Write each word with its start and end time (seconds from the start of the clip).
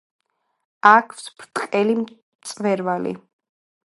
აქვს 0.91 1.27
ბრტყელი 1.41 1.97
მწვერვალი. 1.99 3.13